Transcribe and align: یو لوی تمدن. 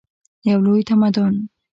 یو 0.49 0.59
لوی 0.65 0.81
تمدن. 0.89 1.33